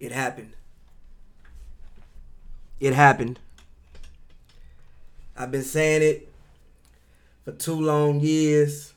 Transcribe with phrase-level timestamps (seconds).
[0.00, 0.54] It happened.
[2.80, 3.38] It happened.
[5.36, 6.32] I've been saying it
[7.44, 8.94] for two long years.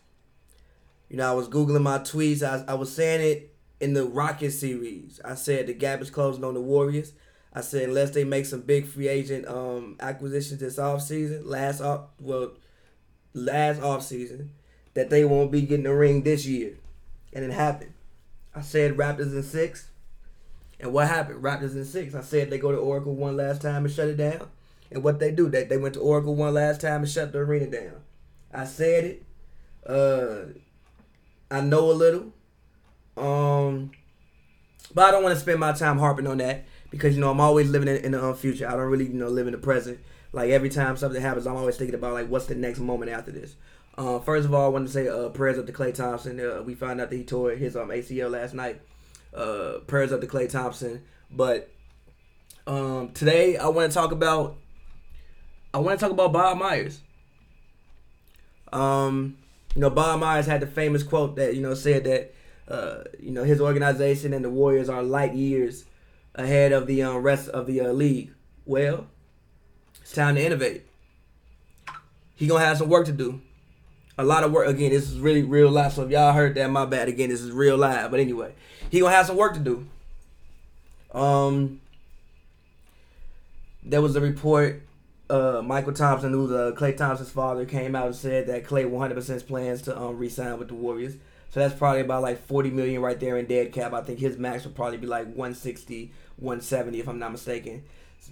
[1.09, 2.41] You know, I was Googling my tweets.
[2.41, 5.19] I, I was saying it in the Rocket series.
[5.25, 7.13] I said the gap is closing on the Warriors.
[7.53, 12.05] I said unless they make some big free agent um, acquisitions this offseason, last off
[12.19, 12.53] well,
[13.33, 14.47] last offseason,
[14.93, 16.77] that they won't be getting a ring this year.
[17.33, 17.93] And it happened.
[18.55, 19.89] I said Raptors in six.
[20.79, 21.43] And what happened?
[21.43, 22.15] Raptors in six.
[22.15, 24.49] I said they go to Oracle one last time and shut it down.
[24.91, 27.39] And what they do, they, they went to Oracle one last time and shut the
[27.39, 28.01] arena down.
[28.53, 29.23] I said it.
[29.87, 30.53] Uh,
[31.49, 32.33] I know a little.
[33.17, 33.91] Um,
[34.93, 37.41] but I don't want to spend my time harping on that because you know I'm
[37.41, 38.67] always living in, in the um, future.
[38.67, 39.99] I don't really you know live in the present.
[40.31, 43.31] Like every time something happens, I'm always thinking about like what's the next moment after
[43.31, 43.55] this.
[43.97, 46.39] Uh, first of all, I want to say uh, prayers up to Klay Thompson.
[46.39, 48.81] Uh, we found out that he tore his um, ACL last night
[49.35, 51.03] uh, prayers up to Klay Thompson.
[51.31, 51.69] But
[52.67, 54.57] um, today I want to talk about
[55.73, 57.01] I want to talk about Bob Myers.
[58.71, 59.37] Um,
[59.75, 62.33] you know, Bob Myers had the famous quote that you know said that
[62.67, 65.85] uh, you know his organization and the Warriors are light years
[66.35, 68.33] ahead of the um, rest of the uh, league.
[68.65, 69.07] Well,
[70.01, 70.85] it's time to innovate.
[72.35, 73.41] He gonna have some work to do.
[74.17, 74.67] A lot of work.
[74.67, 75.93] Again, this is really real life.
[75.93, 77.07] So if y'all heard that, my bad.
[77.07, 78.11] Again, this is real live.
[78.11, 78.53] But anyway,
[78.93, 79.87] he gonna have some work to do.
[81.17, 81.81] Um,
[83.81, 84.83] there was a report.
[85.27, 89.47] Uh, Michael Thompson, who's uh, Klay Thompson's father, came out and said that Klay 100%
[89.47, 91.15] plans to um, resign with the Warriors.
[91.49, 93.93] So that's probably about like 40 million right there in dead cap.
[93.93, 97.81] I think his max would probably be like 160, 170 if I'm not mistaken.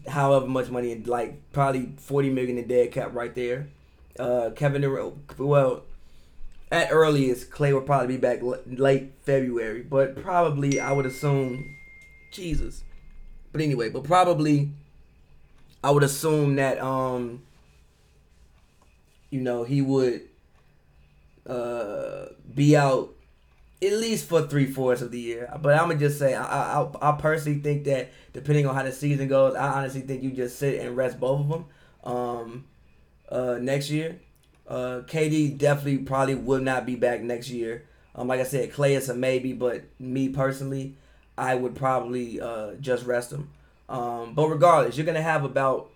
[0.08, 3.68] However much money, like probably 40 million in dead cap right there.
[4.20, 5.86] Uh, Kevin Durant, well,
[6.72, 11.76] at earliest, Klay will probably be back late February, but probably I would assume,
[12.32, 12.84] Jesus.
[13.52, 14.72] But anyway, but probably
[15.84, 17.44] I would assume that um,
[19.30, 20.22] you know, he would
[21.48, 23.16] uh be out
[23.84, 25.52] at least for three fourths of the year.
[25.62, 28.92] But I'm gonna just say I, I I personally think that depending on how the
[28.92, 31.66] season goes, I honestly think you just sit and rest both of them
[32.04, 32.66] um,
[33.30, 34.20] uh, next year.
[34.72, 37.84] Uh, KD definitely probably will not be back next year.
[38.16, 40.96] Um, like I said, Klay is a maybe, but me personally,
[41.38, 43.50] I would probably uh, just rest him.
[43.90, 45.90] Um, but regardless, you're gonna have about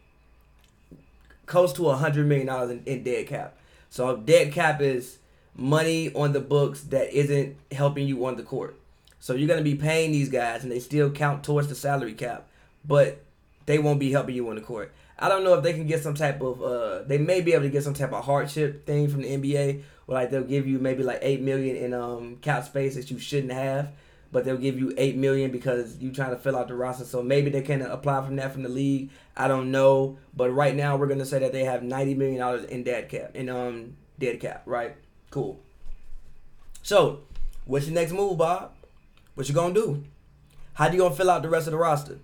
[1.45, 3.55] close to a hundred million dollars in, in dead cap.
[3.89, 5.19] So dead cap is
[5.55, 8.75] money on the books that isn't helping you on the court.
[9.21, 12.45] So you're gonna be paying these guys, and they still count towards the salary cap,
[12.83, 13.23] but
[13.67, 14.91] they won't be helping you on the court.
[15.17, 17.63] I don't know if they can get some type of uh they may be able
[17.63, 20.79] to get some type of hardship thing from the NBA where like they'll give you
[20.79, 23.91] maybe like eight million in um cap space that you shouldn't have,
[24.31, 27.05] but they'll give you eight million because you trying to fill out the roster.
[27.05, 29.09] So maybe they can apply from that from the league.
[29.37, 30.17] I don't know.
[30.35, 33.31] But right now we're gonna say that they have ninety million dollars in dead cap
[33.35, 34.95] in um dead cap, right?
[35.29, 35.59] Cool.
[36.83, 37.21] So,
[37.65, 38.71] what's your next move, Bob?
[39.33, 40.03] What you gonna do?
[40.73, 42.19] How do you gonna fill out the rest of the roster?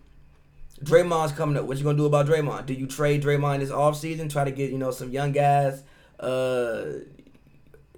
[0.83, 1.65] Draymond's coming up.
[1.65, 2.65] What you gonna do about Draymond?
[2.65, 4.31] Do you trade Draymond this offseason?
[4.31, 5.83] Try to get, you know, some young guys,
[6.19, 6.85] uh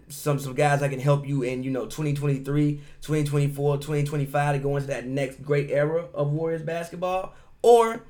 [0.10, 4.76] some some guys that can help you in, you know, 2023, 2024, 2025 to go
[4.76, 7.34] into that next great era of Warriors basketball?
[7.62, 8.04] Or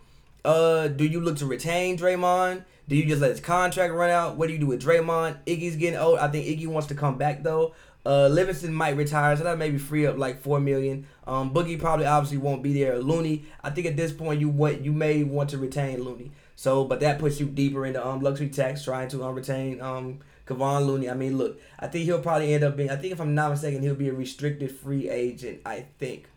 [0.43, 2.65] uh do you look to retain Draymond?
[2.87, 4.37] Do you just let his contract run out?
[4.37, 5.37] What do you do with Draymond?
[5.45, 6.19] Iggy's getting old.
[6.19, 7.73] I think Iggy wants to come back though.
[8.05, 11.07] Uh, Livingston might retire, so that maybe free up like four million.
[11.25, 12.99] Um, Boogie probably obviously won't be there.
[12.99, 16.31] Looney, I think at this point you want you may want to retain Looney.
[16.55, 20.19] So, but that puts you deeper into um luxury tax, trying to um, retain um
[20.45, 21.09] Kevon Looney.
[21.09, 22.89] I mean, look, I think he'll probably end up being.
[22.89, 25.61] I think if I'm not mistaken, he'll be a restricted free agent.
[25.65, 26.27] I think.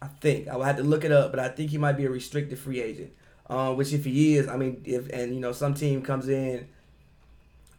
[0.00, 2.04] I think I will have to look it up, but I think he might be
[2.04, 3.12] a restricted free agent.
[3.48, 6.66] Um, which if he is, I mean, if and you know some team comes in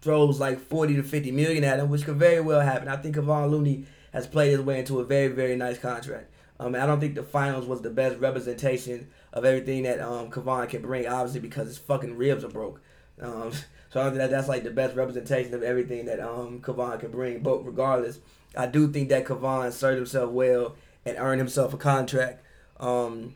[0.02, 2.88] throws like 40 to 50 million at him, which could very well happen.
[2.88, 6.32] I think Kevon Looney has played his way into a very, very nice contract.
[6.60, 10.68] Um, I don't think the finals was the best representation of everything that um, Kevon
[10.70, 12.82] can bring, obviously, because his fucking ribs are broke.
[13.22, 13.52] Um,
[13.90, 17.00] so I don't think that that's like the best representation of everything that um, Kevon
[17.00, 17.40] can bring.
[17.40, 18.20] But regardless,
[18.56, 20.76] I do think that Kevon served himself well
[21.06, 22.44] and earned himself a contract
[22.80, 23.36] um,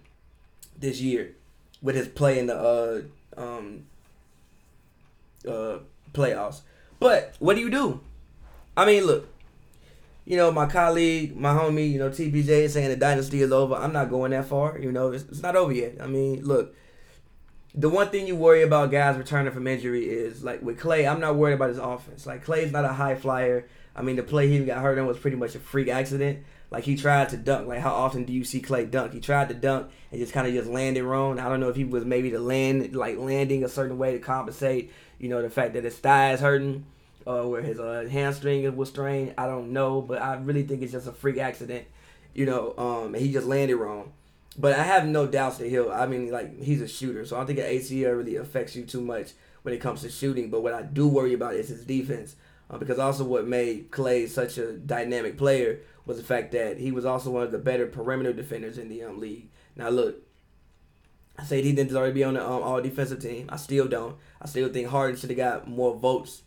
[0.78, 1.36] this year
[1.82, 3.02] with his play in the uh,
[3.38, 3.86] um,
[5.48, 5.80] uh,
[6.14, 6.62] playoffs.
[7.00, 8.02] But what do you do?
[8.78, 9.28] I mean, look,
[10.26, 13.76] you know, my colleague, my homie, you know, TPJ is saying the dynasty is over.
[13.76, 14.78] I'm not going that far.
[14.78, 15.98] You know, it's, it's not over yet.
[16.00, 16.76] I mean, look,
[17.74, 21.20] the one thing you worry about guys returning from injury is like with Klay, I'm
[21.20, 22.26] not worried about his offense.
[22.26, 23.68] Like Klay's not a high flyer.
[23.96, 26.46] I mean, the play he got hurt in was pretty much a freak accident.
[26.70, 27.68] Like he tried to dunk.
[27.68, 29.14] Like how often do you see Klay dunk?
[29.14, 31.40] He tried to dunk and just kind of just landed wrong.
[31.40, 34.20] I don't know if he was maybe to land like landing a certain way to
[34.20, 34.92] compensate.
[35.22, 36.84] You know the fact that his thigh is hurting,
[37.28, 39.36] or where his uh, hamstring was strained.
[39.38, 41.86] I don't know, but I really think it's just a freak accident.
[42.34, 44.14] You know, um, he just landed wrong.
[44.58, 45.92] But I have no doubts that he'll.
[45.92, 48.84] I mean, like he's a shooter, so I don't think an ACL really affects you
[48.84, 50.50] too much when it comes to shooting.
[50.50, 52.36] But what I do worry about is his defense,
[52.72, 56.92] uh, because also what made Klay such a dynamic player was the fact that he
[56.92, 59.50] was also one of the better perimeter defenders in the um, league.
[59.76, 60.16] Now look,
[61.38, 63.48] I said he didn't to be on the um, all defensive team.
[63.50, 64.16] I still don't.
[64.42, 66.44] I still think Harden should have got more votes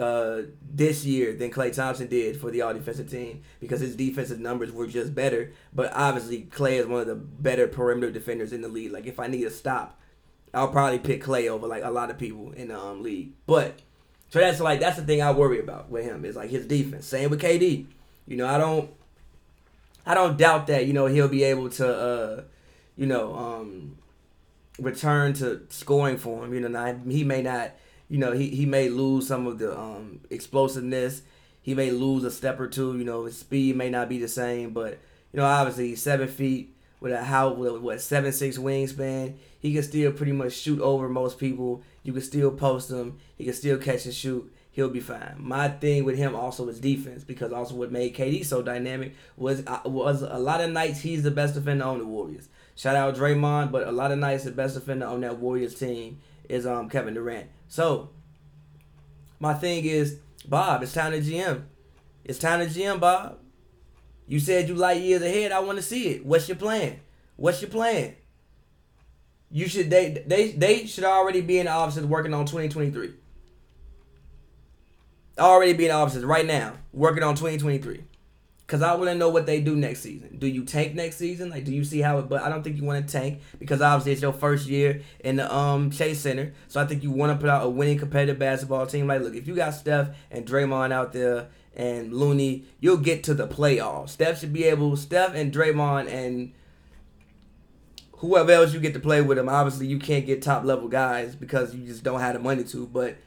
[0.00, 4.40] uh, this year than Klay Thompson did for the all defensive team because his defensive
[4.40, 5.52] numbers were just better.
[5.72, 8.92] But obviously, Klay is one of the better perimeter defenders in the league.
[8.92, 10.00] Like if I need a stop,
[10.52, 13.32] I'll probably pick Klay over like a lot of people in the um, league.
[13.46, 13.78] But
[14.30, 17.06] so that's like that's the thing I worry about with him is like his defense.
[17.06, 17.86] Same with KD.
[18.26, 18.90] You know, I don't
[20.06, 22.42] I don't doubt that, you know, he'll be able to uh,
[22.96, 23.96] you know, um
[24.78, 26.54] return to scoring for him.
[26.54, 27.72] You know, now he may not,
[28.08, 31.22] you know, he, he may lose some of the um explosiveness.
[31.62, 34.28] He may lose a step or two, you know, his speed may not be the
[34.28, 34.98] same, but
[35.32, 39.34] you know, obviously seven feet with a how with what seven six wingspan.
[39.60, 41.82] He can still pretty much shoot over most people.
[42.02, 43.18] You can still post him.
[43.36, 45.36] He can still catch and shoot he'll be fine.
[45.38, 49.62] My thing with him also is defense because also what made KD so dynamic was
[49.66, 52.48] uh, was a lot of nights he's the best defender on the Warriors.
[52.76, 56.20] Shout out Draymond, but a lot of nights the best defender on that Warriors team
[56.48, 57.48] is um Kevin Durant.
[57.68, 58.10] So
[59.38, 61.64] my thing is Bob, it's time to GM.
[62.24, 63.38] It's time to GM, Bob.
[64.26, 65.52] You said you like years ahead.
[65.52, 66.24] I want to see it.
[66.24, 67.00] What's your plan?
[67.36, 68.14] What's your plan?
[69.50, 73.14] You should they they they should already be in the offices working on 2023
[75.38, 78.04] already being officers right now, working on 2023.
[78.66, 80.38] Cause I want to know what they do next season.
[80.38, 81.50] Do you tank next season?
[81.50, 82.30] Like, do you see how it?
[82.30, 85.36] But I don't think you want to tank because obviously it's your first year in
[85.36, 86.54] the um Chase Center.
[86.68, 89.06] So I think you want to put out a winning competitive basketball team.
[89.06, 93.34] Like, look, if you got Steph and Draymond out there and Looney, you'll get to
[93.34, 94.10] the playoffs.
[94.10, 94.96] Steph should be able.
[94.96, 96.52] Steph and Draymond and
[98.18, 99.50] whoever else you get to play with them.
[99.50, 102.86] Obviously, you can't get top level guys because you just don't have the money to.
[102.86, 103.18] But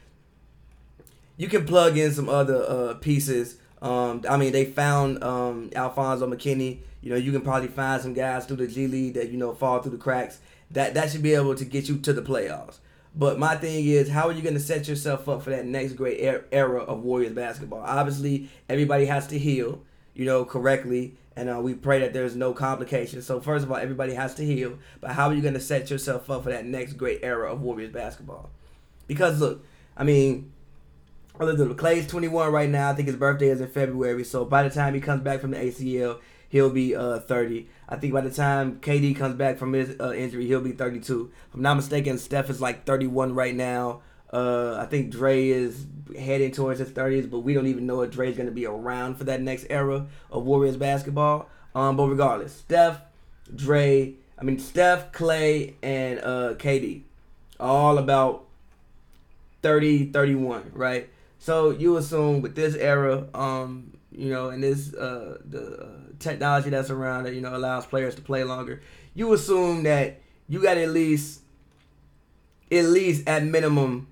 [1.36, 3.58] you can plug in some other uh, pieces.
[3.80, 6.78] Um, I mean, they found um, Alfonzo McKinnie.
[7.00, 9.54] You know, you can probably find some guys through the G League that you know
[9.54, 10.40] fall through the cracks.
[10.70, 12.78] That that should be able to get you to the playoffs.
[13.14, 15.94] But my thing is, how are you going to set yourself up for that next
[15.94, 16.20] great
[16.52, 17.80] era of Warriors basketball?
[17.80, 19.82] Obviously, everybody has to heal,
[20.14, 23.26] you know, correctly, and uh, we pray that there's no complications.
[23.26, 24.78] So first of all, everybody has to heal.
[25.00, 27.62] But how are you going to set yourself up for that next great era of
[27.62, 28.50] Warriors basketball?
[29.06, 29.64] Because look,
[29.96, 30.52] I mean,
[31.38, 32.90] Klay's 21 right now.
[32.90, 34.24] I think his birthday is in February.
[34.24, 36.18] So by the time he comes back from the ACL,
[36.48, 37.68] he'll be uh 30.
[37.88, 41.30] I think by the time KD comes back from his uh, injury, he'll be 32.
[41.48, 44.02] If I'm not mistaken, Steph is like 31 right now.
[44.32, 45.86] Uh, I think Dre is
[46.18, 49.16] heading towards his 30s, but we don't even know if Dre's going to be around
[49.16, 51.48] for that next era of Warriors basketball.
[51.74, 53.00] Um, but regardless, Steph,
[53.54, 57.02] Dre, I mean Steph, Klay, and uh, KD,
[57.58, 58.44] all about
[59.62, 61.08] 30, 31, right?
[61.38, 65.86] So you assume with this era, um, you know, and this uh, the uh,
[66.18, 68.82] technology that's around that you know allows players to play longer,
[69.14, 71.42] you assume that you got at least,
[72.70, 74.08] at least at minimum,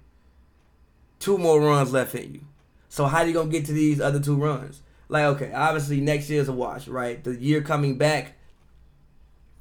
[1.18, 2.40] two more runs left in you.
[2.88, 4.82] So how you gonna get to these other two runs?
[5.08, 7.22] Like, okay, obviously next year's a wash, right?
[7.22, 8.34] The year coming back.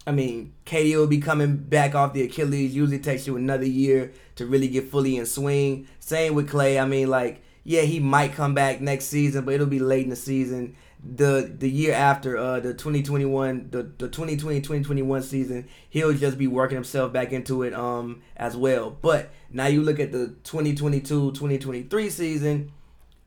[0.07, 2.75] I mean, KD will be coming back off the Achilles.
[2.75, 5.88] Usually takes you another year to really get fully in swing.
[6.00, 6.81] Same with Klay.
[6.81, 10.12] I mean, like yeah, he might come back next season, but it'll be late in
[10.12, 10.75] the season.
[11.03, 16.48] The the year after uh the 2021 the, the 2020 2021 season, he'll just be
[16.48, 18.91] working himself back into it um as well.
[19.01, 22.72] But now you look at the 2022 2023 season,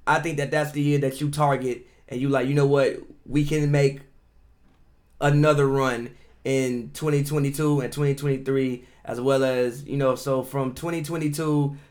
[0.07, 3.01] I think that that's the year that you target and you like, you know what,
[3.27, 4.01] we can make
[5.21, 6.15] another run
[6.45, 11.33] in 2022 and 2023 as well as you know so from 2022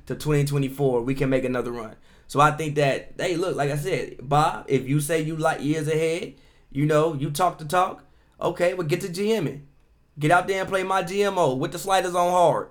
[0.06, 1.96] to 2024 we can make another run
[2.28, 5.64] so I think that hey, look, like I said, Bob, if you say you like
[5.64, 6.36] years ahead,
[6.72, 8.04] you know, you talk the talk.
[8.40, 9.62] Okay, well get to GMing.
[10.20, 12.70] Get out there and play my GMO with the sliders on hard,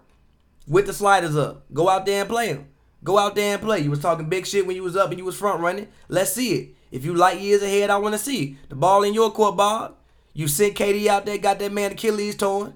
[0.66, 1.64] with the sliders up.
[1.72, 2.68] Go out there and play them.
[3.04, 3.80] Go out there and play.
[3.80, 5.88] You was talking big shit when you was up and you was front running.
[6.08, 6.68] Let's see it.
[6.90, 9.96] If you like years ahead, I want to see the ball in your court, Bob.
[10.32, 12.74] You sent KD out there, got that man Achilles torn.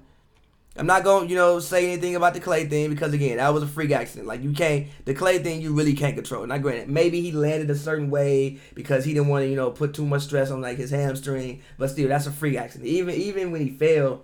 [0.77, 3.61] I'm not gonna, you know, say anything about the Klay thing because again, that was
[3.61, 4.27] a freak accident.
[4.27, 6.45] Like you can't the Klay thing you really can't control.
[6.47, 9.71] Now granted, maybe he landed a certain way because he didn't want to, you know,
[9.71, 11.61] put too much stress on like his hamstring.
[11.77, 12.87] But still, that's a freak accident.
[12.87, 14.23] Even even when he fell,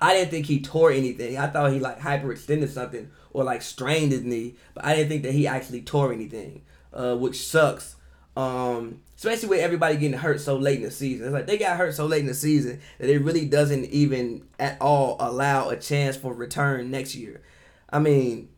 [0.00, 1.36] I didn't think he tore anything.
[1.36, 5.24] I thought he like hyperextended something or like strained his knee, but I didn't think
[5.24, 6.62] that he actually tore anything,
[6.94, 7.96] uh, which sucks.
[8.34, 11.26] Um, especially with everybody getting hurt so late in the season.
[11.26, 14.46] It's like they got hurt so late in the season that it really doesn't even
[14.60, 17.42] at all allow a chance for return next year.
[17.90, 18.48] I mean,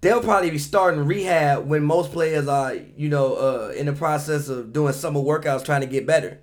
[0.00, 4.48] they'll probably be starting rehab when most players are, you know, uh, in the process
[4.48, 6.40] of doing summer workouts trying to get better.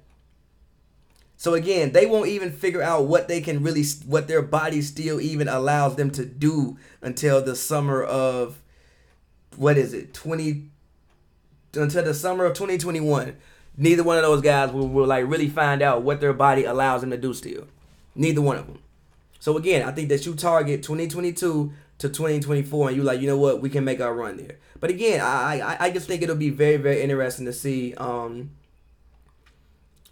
[1.37, 5.19] So again, they won't even figure out what they can really, what their body still
[5.19, 8.61] even allows them to do until the summer of,
[9.55, 10.69] what is it, 20,
[11.75, 13.35] until the summer of 2021.
[13.79, 17.01] Neither one of those guys will, will like really find out what their body allows
[17.01, 17.67] them to do still.
[18.15, 18.79] Neither one of them.
[19.39, 23.37] So again, I think that you target 2022 to 2024 and you like, you know
[23.37, 24.57] what, we can make our run there.
[24.79, 28.51] But again, I I, I just think it'll be very, very interesting to see um,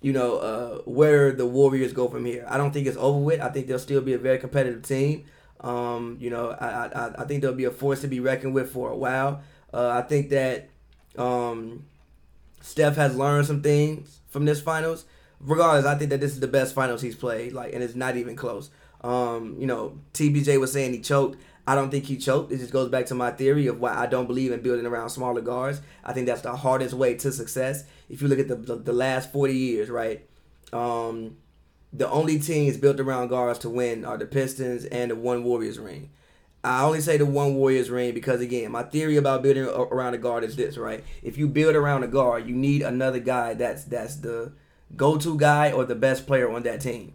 [0.06, 2.46] you know, uh, where the Warriors go from here.
[2.48, 3.42] I don't think it's over with.
[3.42, 5.26] I think they'll still be a very competitive team.
[5.62, 8.72] Um, you know, I, I, I think they'll be a force to be reckoned with
[8.72, 9.42] for a while.
[9.74, 10.70] Uh, I think that
[11.18, 11.86] um,
[12.62, 15.06] Steph has learned some things from this finals.
[15.40, 18.16] Regardless, I think that this is the best finals he's played, like, and it's not
[18.16, 18.70] even close.
[19.02, 21.38] Um, you know, TBJ was saying he choked.
[21.68, 22.52] I don't think he choked.
[22.52, 25.10] It just goes back to my theory of why I don't believe in building around
[25.10, 25.82] smaller guards.
[26.04, 27.84] I think that's the hardest way to success.
[28.10, 30.28] If you look at the the, the last forty years, right?
[30.74, 31.38] Um,
[31.94, 35.80] the only teams built around guards to win are the Pistons and the one Warriors
[35.80, 36.10] ring.
[36.66, 40.18] I only say the one Warriors ring because again, my theory about building around a
[40.18, 41.04] guard is this, right?
[41.22, 44.52] If you build around a guard, you need another guy that's that's the
[44.96, 47.14] go-to guy or the best player on that team.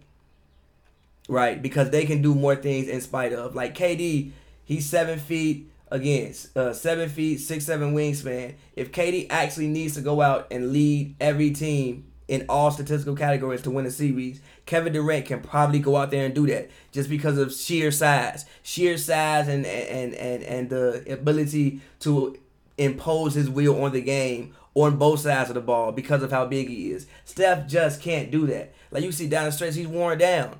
[1.27, 1.61] Right?
[1.61, 3.55] Because they can do more things in spite of.
[3.55, 4.31] Like KD,
[4.63, 8.55] he's seven feet again, uh, seven feet, six, seven wingspan.
[8.75, 13.61] If KD actually needs to go out and lead every team in all statistical categories
[13.61, 17.09] to win a series, Kevin Durant can probably go out there and do that just
[17.09, 22.39] because of sheer size, sheer size, and and and and the ability to
[22.77, 26.45] impose his will on the game on both sides of the ball because of how
[26.45, 27.05] big he is.
[27.25, 28.73] Steph just can't do that.
[28.91, 30.57] Like you see down the stretch, he's worn down.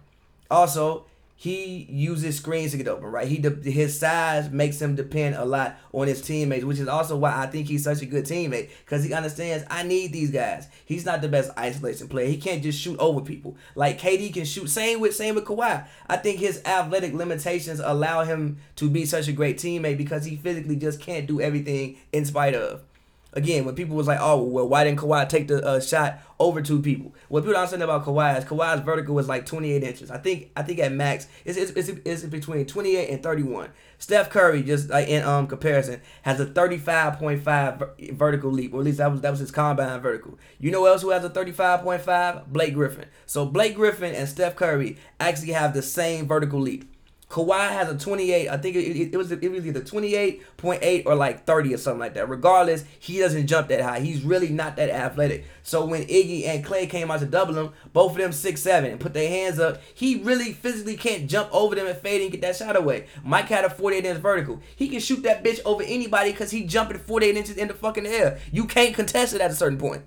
[0.51, 1.05] Also,
[1.41, 3.27] he uses screens to get open, right?
[3.27, 7.17] He de- his size makes him depend a lot on his teammates, which is also
[7.17, 10.67] why I think he's such a good teammate because he understands I need these guys.
[10.85, 12.27] He's not the best isolation player.
[12.27, 14.69] He can't just shoot over people like KD can shoot.
[14.69, 15.87] Same with same with Kawhi.
[16.07, 20.35] I think his athletic limitations allow him to be such a great teammate because he
[20.35, 22.83] physically just can't do everything in spite of.
[23.33, 26.61] Again, when people was like, "Oh, well, why didn't Kawhi take the uh, shot over
[26.61, 30.11] two people?" What people don't understand about Kawhi is Kawhi's vertical was like 28 inches.
[30.11, 33.69] I think I think at max it's it's, it's, it's between 28 and 31.
[33.99, 38.97] Steph Curry, just like in um comparison, has a 35.5 vertical leap, or at least
[38.97, 40.37] that was that was his combine vertical.
[40.59, 42.47] You know else who has a 35.5?
[42.47, 43.05] Blake Griffin.
[43.25, 46.90] So Blake Griffin and Steph Curry actually have the same vertical leap.
[47.31, 48.49] Kawhi has a 28.
[48.49, 51.99] I think it, it, it, was it was either 28.8 or like 30 or something
[52.01, 52.27] like that.
[52.27, 54.01] Regardless, he doesn't jump that high.
[54.01, 55.45] He's really not that athletic.
[55.63, 58.91] So when Iggy and Klay came out to double him, both of them six seven
[58.91, 62.31] and put their hands up, he really physically can't jump over them and fade and
[62.31, 63.07] get that shot away.
[63.23, 64.59] Mike had a 48 inch vertical.
[64.75, 68.07] He can shoot that bitch over anybody because he jumping 48 inches in the fucking
[68.07, 68.39] air.
[68.51, 70.03] You can't contest it at a certain point.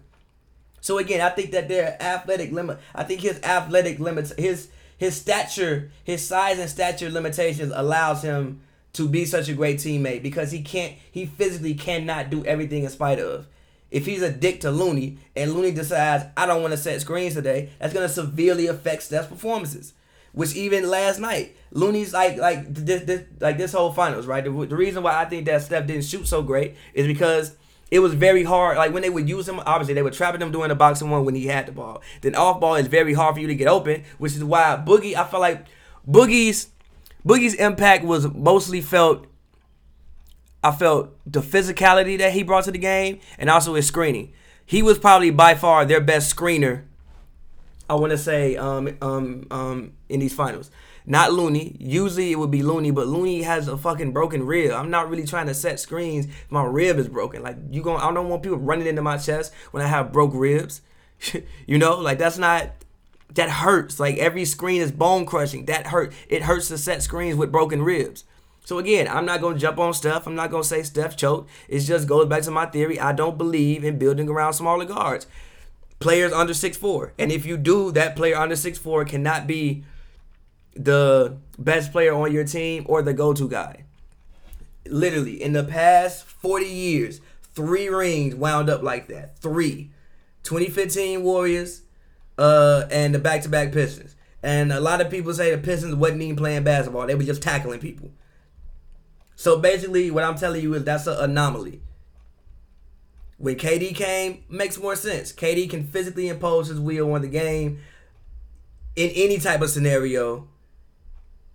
[0.82, 2.80] So again, I think that their athletic limit.
[2.94, 8.60] I think his athletic limits his his stature, his size and stature limitations allows him
[8.94, 12.90] to be such a great teammate because he can't he physically cannot do everything in
[12.90, 13.46] spite of.
[13.90, 17.34] If he's a dick to Looney and Looney decides I don't want to set screens
[17.34, 19.92] today, that's gonna severely affect Steph's performances.
[20.32, 24.42] Which even last night, Looney's like like this, this like this whole finals, right?
[24.42, 27.56] The, the reason why I think that Steph didn't shoot so great is because
[27.94, 28.76] it was very hard.
[28.76, 31.36] Like when they would use him, obviously they were trapping him doing the box-and-one when
[31.36, 32.02] he had the ball.
[32.22, 35.14] Then off ball is very hard for you to get open, which is why Boogie.
[35.14, 35.64] I felt like
[36.04, 36.70] Boogie's
[37.24, 39.28] Boogie's impact was mostly felt.
[40.64, 44.32] I felt the physicality that he brought to the game, and also his screening.
[44.66, 46.82] He was probably by far their best screener.
[47.88, 50.70] I want to say um, um, um, in these finals.
[51.06, 51.76] Not Looney.
[51.78, 54.72] Usually it would be Looney, but Looney has a fucking broken rib.
[54.72, 56.26] I'm not really trying to set screens.
[56.48, 57.42] My rib is broken.
[57.42, 60.32] Like you going I don't want people running into my chest when I have broke
[60.34, 60.80] ribs.
[61.66, 62.70] you know, like that's not
[63.34, 64.00] that hurts.
[64.00, 65.66] Like every screen is bone crushing.
[65.66, 66.14] That hurt.
[66.28, 68.24] It hurts to set screens with broken ribs.
[68.64, 70.26] So again, I'm not gonna jump on Steph.
[70.26, 71.50] I'm not gonna say Steph choked.
[71.68, 72.98] It just goes back to my theory.
[72.98, 75.26] I don't believe in building around smaller guards.
[76.04, 79.84] Players under six four, and if you do, that player under six four cannot be
[80.76, 83.84] the best player on your team or the go-to guy.
[84.84, 87.22] Literally, in the past 40 years,
[87.54, 89.38] three rings wound up like that.
[89.38, 89.92] Three.
[90.42, 91.80] 2015 Warriors,
[92.36, 94.14] uh, and the back-to-back Pistons.
[94.42, 97.40] And a lot of people say the Pistons wasn't even playing basketball; they were just
[97.40, 98.10] tackling people.
[99.36, 101.80] So basically, what I'm telling you is that's an anomaly.
[103.38, 105.32] When KD came, makes more sense.
[105.32, 107.80] KD can physically impose his will on the game
[108.96, 110.48] in any type of scenario.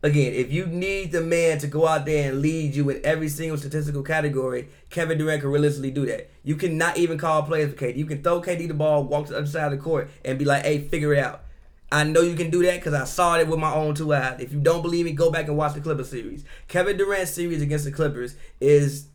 [0.01, 3.27] Again, if you need the man to go out there and lead you in every
[3.27, 6.29] single statistical category, Kevin Durant can realistically do that.
[6.43, 7.97] You cannot even call plays for KD.
[7.97, 10.39] You can throw KD the ball, walk to the other side of the court, and
[10.39, 11.43] be like, hey, figure it out.
[11.91, 14.39] I know you can do that because I saw it with my own two eyes.
[14.39, 16.45] If you don't believe me, go back and watch the Clippers series.
[16.67, 19.08] Kevin Durant's series against the Clippers is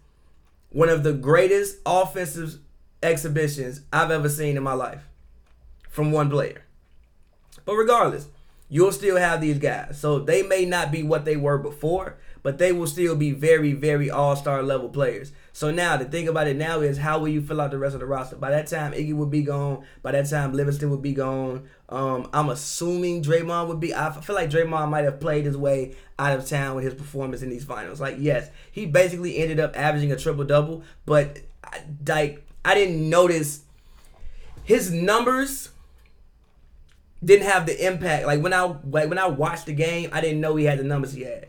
[0.75, 2.59] one of the greatest offensive
[3.01, 5.05] exhibitions I've ever seen in my life
[5.89, 6.65] from one player.
[7.65, 8.27] But regardless,
[8.69, 9.99] you'll still have these guys.
[9.99, 13.73] So they may not be what they were before, but they will still be very,
[13.73, 15.33] very all star level players.
[15.53, 17.95] So now the thing about it now is how will you fill out the rest
[17.95, 18.37] of the roster?
[18.37, 19.85] By that time, Iggy would be gone.
[20.03, 21.69] By that time, Livingston would be gone.
[21.89, 23.95] Um, I'm assuming Draymond would be.
[23.95, 27.43] I feel like Draymond might have played his way out of town with his performance
[27.43, 28.01] in these finals.
[28.01, 31.39] Like, yes, he basically ended up averaging a triple double, but
[32.07, 33.63] like I didn't notice
[34.65, 35.71] his numbers
[37.25, 38.27] didn't have the impact.
[38.27, 40.85] Like when I like when I watched the game, I didn't know he had the
[40.85, 41.49] numbers he had.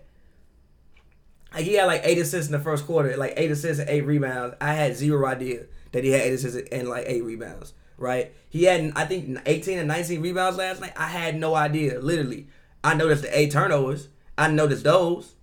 [1.54, 4.06] Like he had like eight assists in the first quarter, like eight assists and eight
[4.06, 4.56] rebounds.
[4.60, 7.74] I had zero idea that he had eight assists and like eight rebounds.
[7.98, 8.34] Right?
[8.50, 10.94] He had I think eighteen and nineteen rebounds last night.
[10.98, 12.00] I had no idea.
[12.00, 12.48] Literally,
[12.84, 14.10] I noticed the eight turnovers.
[14.38, 15.36] I noticed those.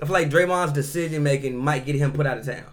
[0.00, 2.64] I feel like Draymond's decision making might get him put out of town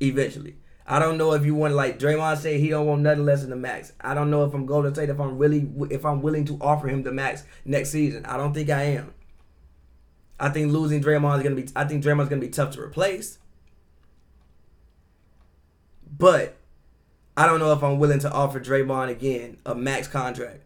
[0.00, 0.56] eventually.
[0.86, 3.50] I don't know if you want like Draymond said he don't want nothing less than
[3.50, 3.92] the max.
[4.00, 6.58] I don't know if I'm going to say if I'm really if I'm willing to
[6.60, 8.26] offer him the max next season.
[8.26, 9.14] I don't think I am.
[10.38, 11.68] I think losing Draymond is gonna be.
[11.74, 13.38] I think Draymond's gonna be tough to replace.
[16.18, 16.56] But
[17.36, 20.60] I don't know if I'm willing to offer Draymond again a max contract.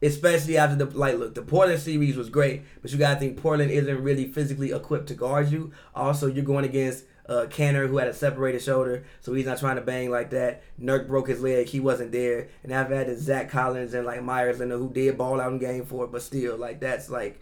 [0.00, 3.70] Especially after the like look, the Portland series was great, but you gotta think Portland
[3.70, 5.72] isn't really physically equipped to guard you.
[5.94, 9.76] Also, you're going against uh, Kanter, who had a separated shoulder, so he's not trying
[9.76, 10.62] to bang like that.
[10.80, 12.48] Nurk broke his leg, he wasn't there.
[12.62, 15.84] And I've had Zach Collins and like Myers and who did ball out in game
[15.84, 17.40] four, but still, like that's like,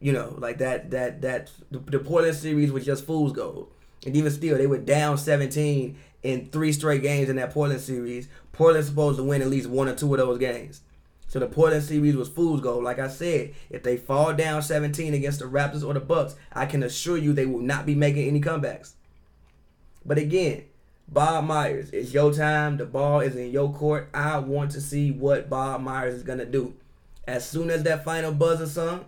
[0.00, 3.70] you know, like that that that the, the Portland series was just fool's gold.
[4.04, 8.28] And even still, they were down 17 in three straight games in that Portland series.
[8.52, 10.82] Portland's supposed to win at least one or two of those games.
[11.28, 12.84] So the Portland series was fool's gold.
[12.84, 16.66] Like I said, if they fall down 17 against the Raptors or the Bucks, I
[16.66, 18.92] can assure you they will not be making any comebacks.
[20.04, 20.64] But again,
[21.08, 22.76] Bob Myers, it's your time.
[22.76, 24.08] The ball is in your court.
[24.14, 26.74] I want to see what Bob Myers is gonna do.
[27.26, 29.06] As soon as that final buzzer sung,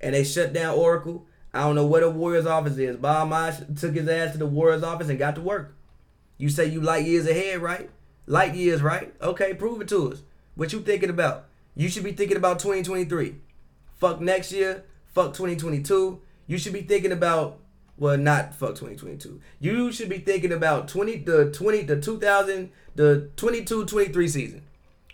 [0.00, 2.96] and they shut down Oracle, I don't know where the Warriors office is.
[2.96, 5.74] Bob Myers took his ass to the Warriors office and got to work.
[6.38, 7.90] You say you light years ahead, right?
[8.26, 9.14] Light years, right?
[9.20, 10.22] Okay, prove it to us.
[10.54, 11.46] What you thinking about?
[11.74, 13.36] You should be thinking about 2023.
[13.96, 14.84] Fuck next year.
[15.14, 16.20] Fuck 2022.
[16.46, 17.58] You should be thinking about
[18.02, 19.40] well, not fuck 2022.
[19.60, 24.62] You should be thinking about 20 the 20 the 2000 the 22 23 season.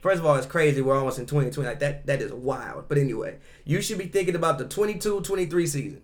[0.01, 0.81] First of all, it's crazy.
[0.81, 1.68] We're almost in 2020.
[1.68, 2.88] Like that that is wild.
[2.88, 6.03] But anyway, you should be thinking about the 22 23 season.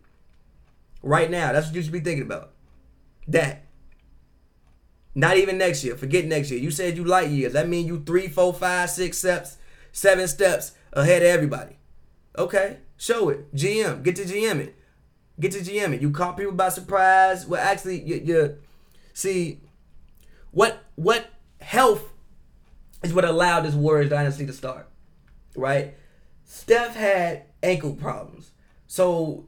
[1.02, 2.50] Right now, that's what you should be thinking about.
[3.28, 3.64] That.
[5.14, 5.96] Not even next year.
[5.96, 6.60] Forget next year.
[6.60, 7.54] You said you light years.
[7.54, 9.56] That means you three, four, five, six steps,
[9.90, 11.78] seven steps ahead of everybody.
[12.36, 13.54] Okay, show it.
[13.54, 14.76] GM, get to GM it.
[15.40, 16.00] Get to GM it.
[16.00, 17.46] You caught people by surprise.
[17.46, 18.56] Well, actually, you, you
[19.12, 19.60] see
[20.52, 21.26] what what
[21.60, 22.12] health
[23.02, 24.88] is what allowed this Warriors dynasty to start,
[25.56, 25.94] right?
[26.44, 28.52] Steph had ankle problems,
[28.86, 29.46] so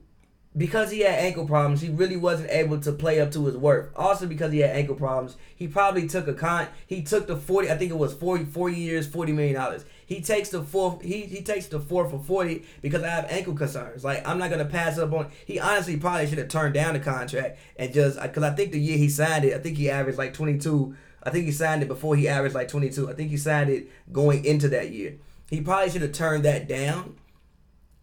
[0.57, 3.91] because he had ankle problems, he really wasn't able to play up to his worth.
[3.95, 6.67] Also, because he had ankle problems, he probably took a con.
[6.87, 7.71] He took the forty.
[7.71, 9.85] I think it was 40, 40 years, forty million dollars.
[10.07, 11.01] He takes the four.
[11.03, 14.05] He he takes the four for forty because I have ankle concerns.
[14.05, 15.31] Like I'm not gonna pass up on.
[15.45, 18.73] He honestly probably should have turned down the contract and just uh, because I think
[18.73, 20.97] the year he signed it, I think he averaged like twenty two.
[21.25, 23.11] I think he signed it before he averaged like twenty two.
[23.11, 25.17] I think he signed it going into that year.
[25.51, 27.17] He probably should have turned that down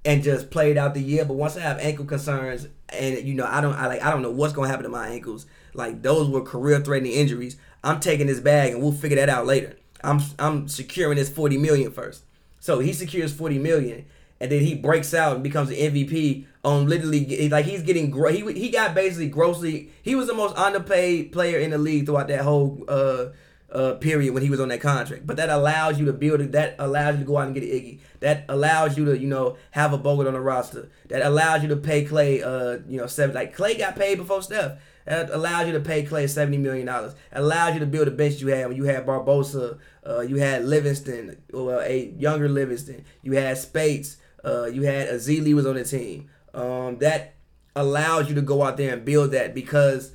[0.06, 1.24] and just played out the year.
[1.26, 4.22] But once I have ankle concerns, and you know, I don't, I like, I don't
[4.22, 5.46] know what's gonna happen to my ankles.
[5.74, 7.58] Like those were career-threatening injuries.
[7.84, 9.78] I'm taking this bag, and we'll figure that out later.
[10.04, 12.24] I'm, I'm securing this 40 million first.
[12.60, 14.06] So he secures 40 million,
[14.39, 18.32] and then he breaks out and becomes an MVP on literally like he's getting gro-
[18.32, 22.30] he he got basically grossly he was the most underpaid player in the league throughout
[22.30, 23.26] that whole uh
[23.74, 25.26] uh, period when he was on that contract.
[25.26, 26.52] But that allows you to build it.
[26.52, 28.00] That allows you to go out and get Iggy.
[28.20, 30.89] That allows you to you know have a Bogut on the roster.
[31.10, 32.44] That allows you to pay Klay.
[32.44, 34.74] Uh, you know seven like Klay got paid before Steph.
[35.06, 37.13] That allows you to pay Klay seventy million dollars.
[37.32, 39.78] Allows you to build a bench you had when you had Barbosa.
[40.08, 43.04] Uh, you had Livingston, well a younger Livingston.
[43.22, 44.18] You had Speights.
[44.44, 46.30] Uh, you had Ezeli was on the team.
[46.54, 47.36] Um, that
[47.76, 50.12] allows you to go out there and build that because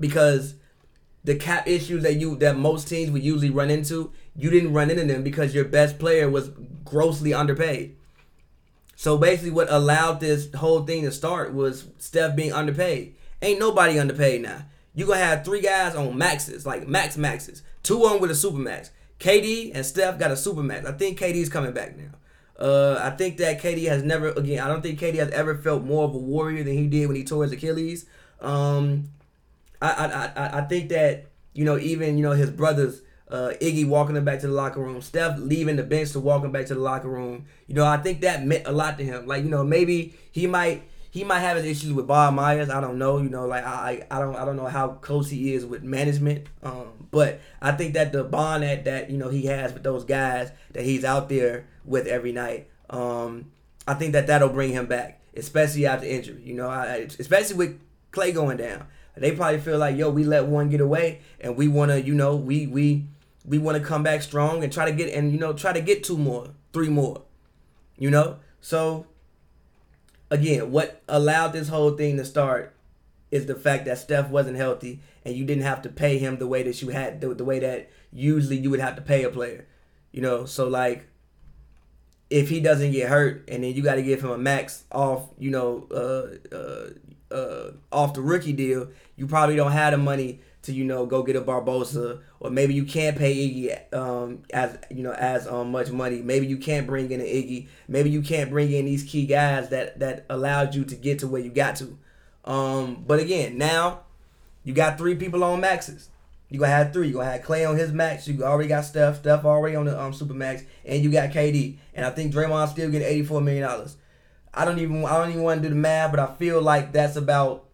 [0.00, 0.54] because
[1.22, 4.90] the cap issues that you that most teams would usually run into, you didn't run
[4.90, 6.50] into them because your best player was
[6.84, 7.96] grossly underpaid.
[8.96, 13.14] So basically, what allowed this whole thing to start was Steph being underpaid.
[13.44, 14.62] Ain't nobody underpaid now.
[14.94, 17.62] You gonna have three guys on maxes, like max maxes.
[17.82, 18.90] Two of them with a super max.
[19.20, 20.86] KD and Steph got a super max.
[20.86, 22.10] I think KD's coming back now.
[22.58, 24.60] Uh, I think that KD has never again.
[24.60, 27.16] I don't think KD has ever felt more of a warrior than he did when
[27.16, 28.06] he tore his Achilles.
[28.40, 29.10] Um,
[29.82, 33.02] I, I, I, think that you know even you know his brothers.
[33.26, 36.44] Uh, Iggy walking him back to the locker room, Steph leaving the bench to walk
[36.44, 37.46] him back to the locker room.
[37.66, 39.26] You know, I think that meant a lot to him.
[39.26, 42.68] Like, you know, maybe he might he might have his issues with Bob Myers.
[42.68, 43.18] I don't know.
[43.18, 46.48] You know, like I I don't I don't know how close he is with management.
[46.64, 50.04] Um, but I think that the bond that that you know he has with those
[50.04, 52.68] guys that he's out there with every night.
[52.90, 53.52] Um,
[53.86, 56.42] I think that that'll bring him back, especially after injury.
[56.42, 58.88] You know, I, especially with Klay going down.
[59.16, 62.14] They probably feel like, yo, we let one get away, and we want to, you
[62.14, 63.06] know, we we
[63.44, 65.80] we want to come back strong and try to get and you know try to
[65.80, 67.22] get two more, three more,
[67.96, 68.38] you know.
[68.60, 69.06] So
[70.34, 72.74] again, what allowed this whole thing to start
[73.30, 76.46] is the fact that Steph wasn't healthy and you didn't have to pay him the
[76.46, 79.30] way that you had the, the way that usually you would have to pay a
[79.30, 79.66] player,
[80.12, 80.44] you know.
[80.44, 81.06] So like
[82.30, 85.28] if he doesn't get hurt and then you got to give him a max off,
[85.38, 90.40] you know, uh, uh, uh, off the rookie deal, you probably don't have the money
[90.64, 94.78] to you know go get a Barbosa, or maybe you can't pay Iggy um, as
[94.90, 96.22] you know as um, much money.
[96.22, 97.68] Maybe you can't bring in an Iggy.
[97.88, 101.26] Maybe you can't bring in these key guys that that allowed you to get to
[101.26, 101.98] where you got to.
[102.44, 104.00] Um, but again, now
[104.64, 106.08] you got three people on maxes.
[106.50, 107.08] You gonna have three.
[107.08, 108.28] You gonna have Klay on his max.
[108.28, 109.18] You already got Steph.
[109.18, 111.76] Steph already on the um super max, and you got KD.
[111.94, 113.96] And I think Draymond still getting eighty four million dollars.
[114.52, 116.92] I don't even I don't even want to do the math, but I feel like
[116.92, 117.64] that's about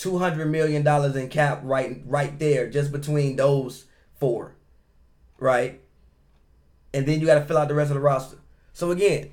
[0.00, 3.84] two hundred million dollars in cap right right there, just between those
[4.18, 4.54] four,
[5.38, 5.80] right?
[6.94, 8.38] And then you got to fill out the rest of the roster.
[8.72, 9.30] So again,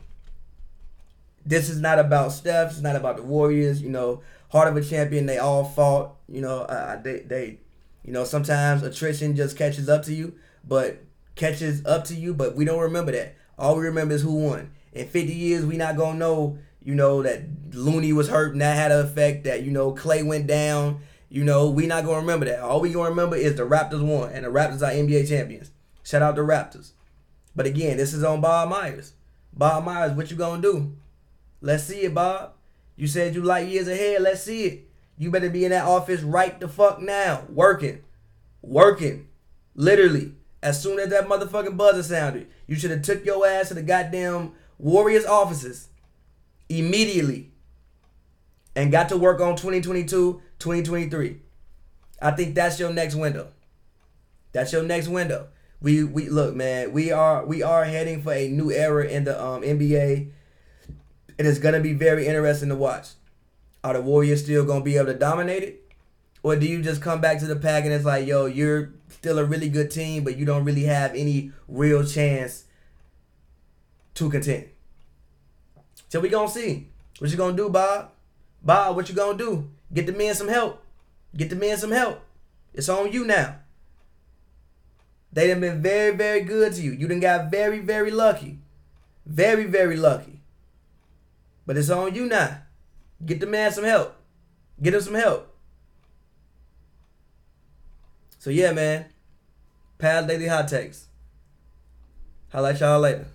[1.45, 2.71] this is not about Steph.
[2.71, 3.81] It's not about the Warriors.
[3.81, 5.25] You know, heart of a champion.
[5.25, 6.15] They all fought.
[6.27, 7.59] You know, uh, they they,
[8.03, 10.35] you know, sometimes attrition just catches up to you,
[10.67, 11.01] but
[11.35, 12.33] catches up to you.
[12.33, 13.35] But we don't remember that.
[13.57, 14.71] All we remember is who won.
[14.91, 17.41] In 50 years, we not gonna know you know, that
[17.73, 21.01] Looney was hurt and that had an effect, that, you know, Klay went down.
[21.27, 22.61] You know, we not gonna remember that.
[22.61, 25.71] All we gonna remember is the Raptors won, and the Raptors are NBA champions.
[26.01, 26.91] Shout out the Raptors.
[27.53, 29.11] But again, this is on Bob Myers.
[29.51, 30.95] Bob Myers, what you gonna do?
[31.59, 32.53] Let's see it, Bob.
[32.95, 34.21] You said you like years ahead.
[34.21, 34.89] Let's see it.
[35.17, 38.01] You better be in that office right the fuck now, working,
[38.61, 39.27] working,
[39.75, 40.35] literally.
[40.63, 43.83] As soon as that motherfucking buzzer sounded, you should have took your ass to the
[43.83, 45.89] goddamn Warriors offices
[46.69, 47.51] immediately
[48.75, 51.37] and got to work on 2022, 2023.
[52.21, 53.49] I think that's your next window.
[54.51, 55.47] That's your next window.
[55.81, 56.91] We we look, man.
[56.91, 60.31] We are we are heading for a new era in the um, NBA.
[61.37, 63.09] It is gonna be very interesting to watch.
[63.83, 65.91] Are the Warriors still gonna be able to dominate it,
[66.41, 69.37] or do you just come back to the pack and it's like, yo, you're still
[69.37, 72.65] a really good team, but you don't really have any real chance
[74.15, 74.69] to contend?
[76.09, 76.87] So we gonna see.
[77.19, 78.11] What you gonna do, Bob?
[78.61, 79.69] Bob, what you gonna do?
[79.93, 80.83] Get the men some help.
[81.35, 82.21] Get the men some help.
[82.73, 83.57] It's on you now.
[85.31, 86.91] They done been very, very good to you.
[86.91, 88.59] You done got very, very lucky.
[89.25, 90.39] Very, very lucky.
[91.65, 92.61] But it's on you now.
[93.25, 94.15] Get the man some help.
[94.81, 95.53] Get him some help.
[98.39, 99.05] So yeah, man.
[99.97, 101.07] Pal Daily Hot Takes.
[102.53, 103.25] I'll let y'all later.